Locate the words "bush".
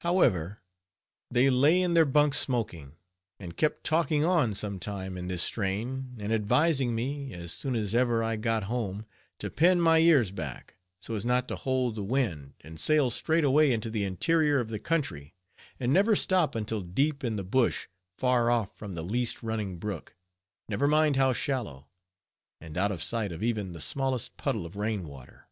17.44-17.86